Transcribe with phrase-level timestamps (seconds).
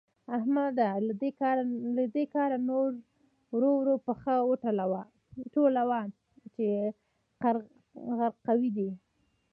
[0.37, 0.89] احمده؛
[1.95, 2.89] له دې کاره نور
[3.53, 4.33] ورو ورو پښه
[5.53, 6.01] ټولوه
[6.53, 6.65] چې
[7.41, 8.89] غرقوي دي.